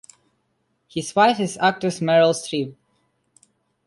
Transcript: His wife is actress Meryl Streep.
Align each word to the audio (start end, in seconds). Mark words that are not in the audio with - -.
His 0.87 1.15
wife 1.15 1.39
is 1.39 1.59
actress 1.61 1.99
Meryl 1.99 2.33
Streep. 2.33 2.73